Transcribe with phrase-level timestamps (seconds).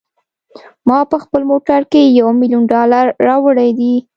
[0.87, 3.93] ما په خپل موټر کې یو میلیون ډالره راوړي دي.